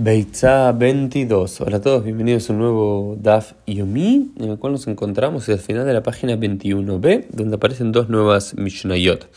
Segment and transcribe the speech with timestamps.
[0.00, 1.60] Beitza 22.
[1.60, 5.58] Hola a todos, bienvenidos a un nuevo DAF Yomi, en el cual nos encontramos al
[5.58, 9.28] final de la página 21b, donde aparecen dos nuevas Mishnayot.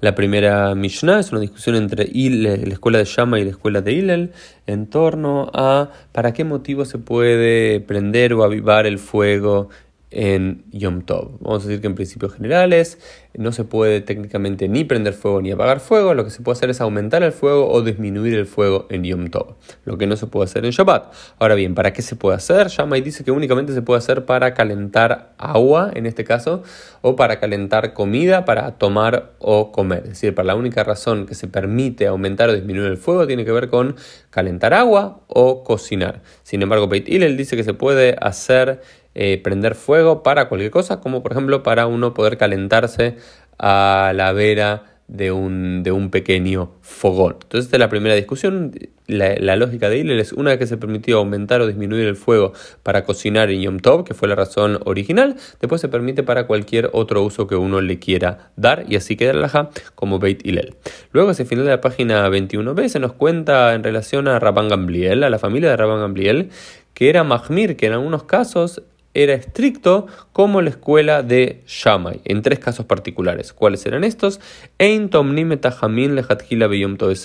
[0.00, 3.92] La primera Mishnah es una discusión entre la escuela de Shama y la escuela de
[3.92, 4.30] Hillel
[4.68, 9.68] en torno a para qué motivo se puede prender o avivar el fuego
[10.14, 11.38] en Yom Tov.
[11.40, 12.98] Vamos a decir que en principios generales
[13.34, 16.70] no se puede técnicamente ni prender fuego ni apagar fuego, lo que se puede hacer
[16.70, 20.28] es aumentar el fuego o disminuir el fuego en Yom Tov, lo que no se
[20.28, 21.12] puede hacer en Shabbat.
[21.38, 22.68] Ahora bien, ¿para qué se puede hacer?
[22.68, 26.62] Shammai dice que únicamente se puede hacer para calentar agua, en este caso,
[27.02, 30.04] o para calentar comida para tomar o comer.
[30.04, 33.44] Es decir, para la única razón que se permite aumentar o disminuir el fuego tiene
[33.44, 33.96] que ver con
[34.30, 36.22] calentar agua o cocinar.
[36.42, 38.80] Sin embargo, Beit Hillel dice que se puede hacer
[39.14, 43.16] eh, prender fuego para cualquier cosa, como por ejemplo para uno poder calentarse
[43.58, 47.36] a la vera de un, de un pequeño fogón.
[47.42, 48.72] Entonces, esta es la primera discusión.
[49.06, 52.54] La, lógica de Hillel es una vez que se permitió aumentar o disminuir el fuego
[52.82, 56.88] para cocinar en Yom Tov, que fue la razón original, después se permite para cualquier
[56.94, 60.74] otro uso que uno le quiera dar, y así queda la laja como Beit Hillel.
[61.12, 64.68] Luego, hacia el final de la página 21b, se nos cuenta en relación a Rabban
[64.68, 66.48] Gamliel, a la familia de Rabban Gamliel,
[66.94, 68.82] que era Mahmir, que en algunos casos
[69.14, 73.52] era estricto como la escuela de Shammai, en tres casos particulares.
[73.52, 74.40] ¿Cuáles eran estos?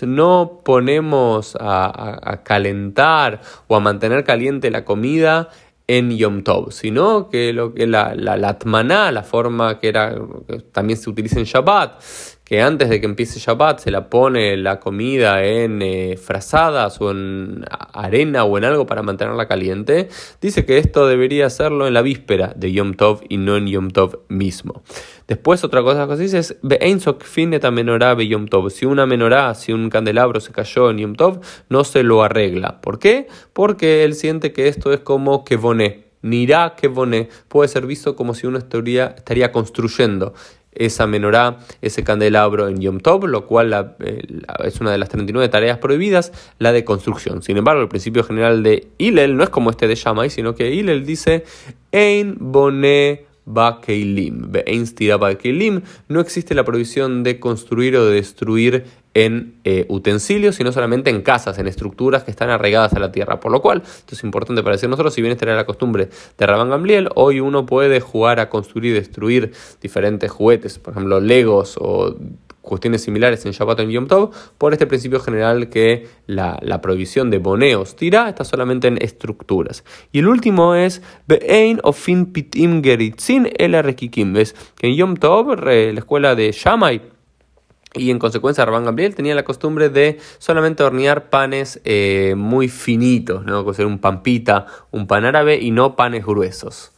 [0.04, 5.50] No ponemos a, calentar o a mantener caliente la comida
[5.88, 8.60] en Yom Tov, sino que lo que la, la, la
[9.12, 10.16] la forma que era
[10.48, 12.00] que también se utiliza en Shabbat,
[12.50, 17.12] que antes de que empiece Shabbat se la pone la comida en eh, frazadas o
[17.12, 20.10] en arena o en algo para mantenerla caliente,
[20.42, 23.92] dice que esto debería hacerlo en la víspera de Yom Tov y no en Yom
[23.92, 24.82] Tov mismo.
[25.28, 26.58] Después otra cosa que dice es
[28.28, 28.72] Yom Tov.
[28.72, 32.82] Si una menorá, si un candelabro se cayó en Yom Tov, no se lo arregla.
[32.82, 33.28] ¿Por qué?
[33.54, 36.10] Porque él siente que esto es como que boné.
[36.22, 40.34] Nirá que boné puede ser visto como si uno estaría, estaría construyendo
[40.72, 44.22] esa menorá, ese candelabro en Yom Tov, lo cual eh,
[44.64, 47.42] es una de las 39 tareas prohibidas, la de construcción.
[47.42, 50.74] Sin embargo, el principio general de Hillel no es como este de Shammai, sino que
[50.74, 51.44] Hillel dice
[51.92, 54.52] Ein boné Bakeilim.
[56.08, 61.22] No existe la prohibición de construir o de destruir en eh, utensilios, sino solamente en
[61.22, 63.40] casas, en estructuras que están arraigadas a la tierra.
[63.40, 66.10] Por lo cual, esto es importante para decir nosotros, si bien esta era la costumbre
[66.38, 71.20] de Rabban Gamliel, hoy uno puede jugar a construir y destruir diferentes juguetes, por ejemplo,
[71.20, 72.16] legos o
[72.62, 77.96] cuestiones similares en Shabbat Yom Tov, por este principio general que la, prohibición de boneos
[77.96, 79.84] tira está solamente en estructuras.
[80.12, 83.80] Y el último es Be'ein ofin pitim geritzin el
[84.34, 84.56] ¿Ves?
[84.78, 87.02] Que en Yom Tov, la escuela de Shammai,
[87.94, 93.46] y en consecuencia Rabban Gabriel tenía la costumbre de solamente hornear panes eh, muy finitos,
[93.46, 93.74] ¿no?
[93.74, 96.92] Ser un pampita, un pan árabe y no panes gruesos.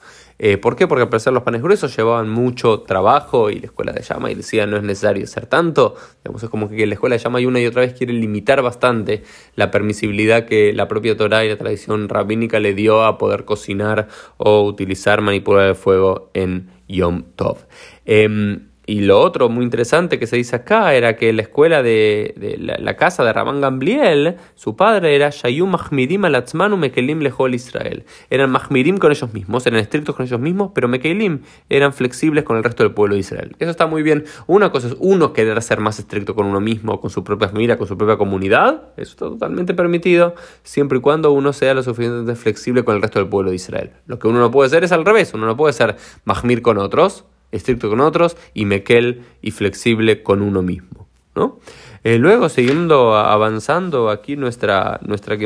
[0.43, 0.87] Eh, ¿Por qué?
[0.87, 4.33] Porque al parecer los panes gruesos llevaban mucho trabajo y la escuela de llama y
[4.33, 5.95] decía no es necesario hacer tanto.
[6.23, 8.63] Digamos, es como que la escuela de llama y una y otra vez quiere limitar
[8.63, 9.21] bastante
[9.55, 14.07] la permisibilidad que la propia Torah y la tradición rabínica le dio a poder cocinar
[14.37, 17.59] o utilizar manipular el fuego en Yom Tov.
[18.05, 22.57] Em, y lo otro muy interesante que se dice acá era que la escuela de,
[22.59, 28.03] la, casa de Rabán Gamliel, su padre era Shayum Mahmirim Alatzmanu Mekelim Lehol Israel.
[28.29, 32.57] Eran Mahmirim con ellos mismos, eran estrictos con ellos mismos, pero Mekelim eran flexibles con
[32.57, 33.55] el resto del pueblo de Israel.
[33.59, 34.25] Eso está muy bien.
[34.45, 37.77] Una cosa es uno querer ser más estricto con uno mismo, con su propia familia,
[37.77, 38.89] con su propia comunidad.
[38.97, 43.19] Eso está totalmente permitido, siempre y cuando uno sea lo suficientemente flexible con el resto
[43.19, 43.91] del pueblo de Israel.
[44.05, 45.33] Lo que uno no puede hacer es al revés.
[45.33, 50.41] Uno no puede ser Mahmir con otros estricto con otros y mequel y flexible con
[50.41, 51.07] uno mismo.
[51.35, 51.59] ¿no?
[52.03, 55.37] Eh, luego, siguiendo avanzando aquí nuestra, nuestra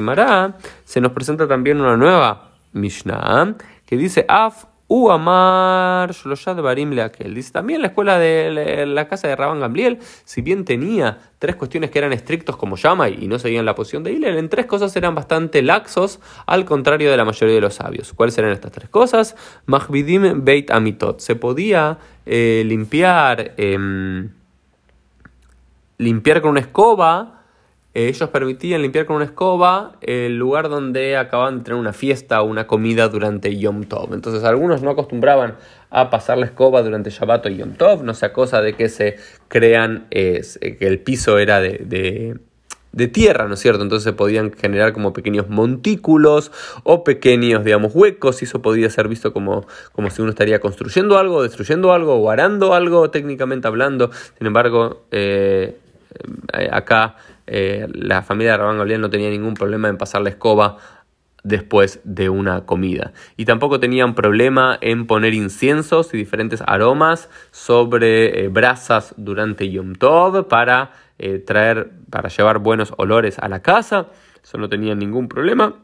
[0.86, 3.56] se nos presenta también una nueva Mishnah
[3.86, 7.34] que dice Af U Amar de Barim Leakel.
[7.34, 11.90] Dice también la escuela de la casa de Rabban Gamliel, si bien tenía tres cuestiones
[11.90, 14.96] que eran estrictos como Shammai y no seguían la posición de Hillel, en tres cosas
[14.96, 18.14] eran bastante laxos, al contrario de la mayoría de los sabios.
[18.14, 19.36] ¿Cuáles eran estas tres cosas?
[19.66, 21.20] Mahvidim Beit Amitot.
[21.20, 24.30] Se podía eh, limpiar, em,
[25.98, 27.45] limpiar con una escoba
[27.96, 32.46] ellos permitían limpiar con una escoba el lugar donde acababan de tener una fiesta o
[32.46, 34.14] una comida durante Yom Tov.
[34.14, 35.56] Entonces algunos no acostumbraban
[35.90, 39.16] a pasar la escoba durante Shabbat o Yom Tov, no sea cosa de que se
[39.48, 40.42] crean eh,
[40.78, 42.38] que el piso era de,
[42.96, 43.84] de tierra, ¿no es cierto?
[43.84, 46.52] Entonces se podían generar como pequeños montículos
[46.84, 51.18] o pequeños, digamos, huecos y eso podía ser visto como, como si uno estaría construyendo
[51.18, 54.12] algo, destruyendo algo o arando algo, técnicamente hablando.
[54.38, 55.78] Sin embargo, eh,
[56.72, 60.78] acá eh, la familia de Rabban Gamliel no tenía ningún problema en pasar la escoba
[61.46, 63.14] después de una comida.
[63.38, 69.94] Y tampoco tenían problema en poner inciensos y diferentes aromas sobre eh, brasas durante Yom
[69.94, 74.08] Tov para eh, traer, para llevar buenos olores a la casa.
[74.44, 75.76] Eso no tenían ningún problema.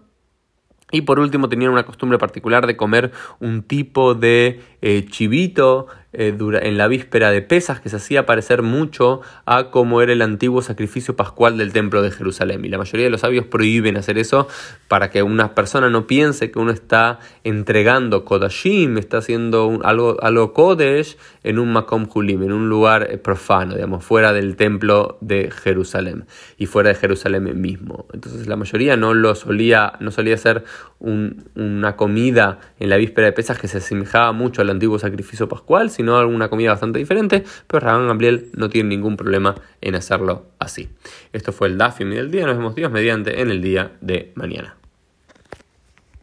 [0.92, 6.38] Y por último tenían una costumbre particular de comer un tipo de eh, chivito eh,
[6.38, 10.62] en la víspera de Pesas que se hacía parecer mucho a como era el antiguo
[10.62, 12.66] sacrificio pascual del templo de Jerusalén.
[12.66, 14.50] Y la mayoría de los sabios prohíben hacer eso
[14.90, 20.52] para que una persona no piense que uno está entregando Kodashim, está haciendo algo, algo
[20.52, 25.50] Kodesh en un Makom Hulim, en un lugar eh, profano, digamos, fuera del templo de
[25.50, 26.26] Jerusalén
[26.58, 28.06] y fuera de Jerusalén mismo.
[28.12, 30.66] Entonces la mayoría no lo solía, no solía hacer
[31.00, 36.18] una comida en la víspera de Pesas que se asemejaba mucho antiguo sacrificio pascual, sino
[36.18, 40.90] alguna comida bastante diferente, pero Rabban Gamliel no tiene ningún problema en hacerlo así.
[41.34, 44.81] Esto fue el Dafim del día, nos vemos Dios mediante en el día de mañana.